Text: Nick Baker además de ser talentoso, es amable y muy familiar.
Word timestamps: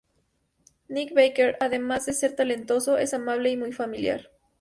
Nick 0.87 1.13
Baker 1.13 1.57
además 1.59 2.07
de 2.07 2.13
ser 2.13 2.35
talentoso, 2.35 2.97
es 2.97 3.13
amable 3.13 3.51
y 3.51 3.57
muy 3.57 3.71
familiar. 3.71 4.31